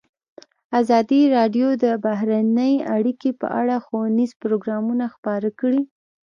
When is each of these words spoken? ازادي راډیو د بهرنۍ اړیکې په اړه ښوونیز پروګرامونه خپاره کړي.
ازادي 0.79 1.21
راډیو 1.35 1.67
د 1.83 1.85
بهرنۍ 2.05 2.73
اړیکې 2.95 3.29
په 3.41 3.47
اړه 3.59 3.75
ښوونیز 3.85 4.31
پروګرامونه 4.41 5.05
خپاره 5.15 5.49
کړي. 5.59 5.81